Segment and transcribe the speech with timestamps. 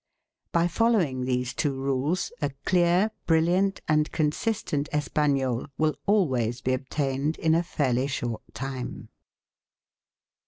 [0.51, 7.37] By following these two rules, a clear, brilliant, and consistent Espagnole will always be obtained
[7.37, 9.09] in a fairly short time.